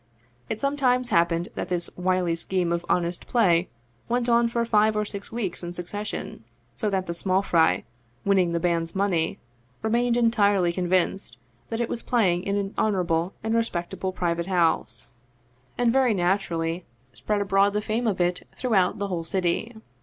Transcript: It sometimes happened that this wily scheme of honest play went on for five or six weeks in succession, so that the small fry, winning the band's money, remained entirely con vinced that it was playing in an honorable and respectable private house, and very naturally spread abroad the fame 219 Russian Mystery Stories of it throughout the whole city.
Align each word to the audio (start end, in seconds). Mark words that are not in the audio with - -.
It 0.49 0.59
sometimes 0.59 1.11
happened 1.11 1.49
that 1.53 1.69
this 1.69 1.87
wily 1.95 2.35
scheme 2.35 2.71
of 2.71 2.83
honest 2.89 3.27
play 3.27 3.69
went 4.09 4.27
on 4.27 4.47
for 4.47 4.65
five 4.65 4.95
or 4.97 5.05
six 5.05 5.31
weeks 5.31 5.61
in 5.61 5.73
succession, 5.73 6.43
so 6.73 6.89
that 6.89 7.05
the 7.05 7.13
small 7.13 7.43
fry, 7.43 7.83
winning 8.25 8.51
the 8.51 8.59
band's 8.59 8.95
money, 8.95 9.37
remained 9.83 10.17
entirely 10.17 10.73
con 10.73 10.87
vinced 10.87 11.35
that 11.69 11.79
it 11.79 11.87
was 11.87 12.01
playing 12.01 12.41
in 12.45 12.57
an 12.57 12.73
honorable 12.79 13.35
and 13.43 13.53
respectable 13.53 14.11
private 14.11 14.47
house, 14.47 15.05
and 15.77 15.93
very 15.93 16.15
naturally 16.15 16.83
spread 17.13 17.39
abroad 17.39 17.73
the 17.73 17.79
fame 17.79 18.05
219 18.05 18.05
Russian 18.07 18.33
Mystery 18.33 18.41
Stories 18.41 18.41
of 18.41 18.55
it 18.57 18.59
throughout 18.59 18.97
the 18.97 19.07
whole 19.07 19.23
city. 19.23 19.75